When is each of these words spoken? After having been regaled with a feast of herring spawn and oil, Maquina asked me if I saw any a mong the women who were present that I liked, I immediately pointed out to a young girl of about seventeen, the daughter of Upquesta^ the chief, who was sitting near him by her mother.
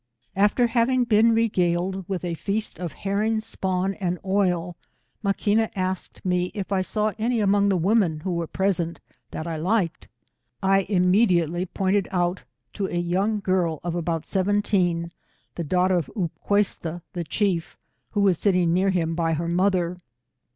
After 0.35 0.65
having 0.65 1.03
been 1.03 1.31
regaled 1.31 2.09
with 2.09 2.25
a 2.25 2.33
feast 2.33 2.79
of 2.79 2.91
herring 2.91 3.39
spawn 3.39 3.93
and 3.93 4.17
oil, 4.25 4.75
Maquina 5.23 5.69
asked 5.75 6.25
me 6.25 6.49
if 6.55 6.71
I 6.71 6.81
saw 6.81 7.13
any 7.19 7.39
a 7.39 7.45
mong 7.45 7.69
the 7.69 7.77
women 7.77 8.21
who 8.21 8.31
were 8.31 8.47
present 8.47 8.99
that 9.29 9.45
I 9.45 9.57
liked, 9.57 10.07
I 10.63 10.87
immediately 10.89 11.67
pointed 11.67 12.07
out 12.09 12.43
to 12.73 12.87
a 12.87 12.97
young 12.97 13.41
girl 13.41 13.79
of 13.83 13.93
about 13.93 14.25
seventeen, 14.25 15.11
the 15.53 15.63
daughter 15.63 15.97
of 15.97 16.09
Upquesta^ 16.15 17.03
the 17.13 17.23
chief, 17.23 17.77
who 18.13 18.21
was 18.21 18.39
sitting 18.39 18.73
near 18.73 18.89
him 18.89 19.13
by 19.13 19.33
her 19.33 19.47
mother. 19.47 19.97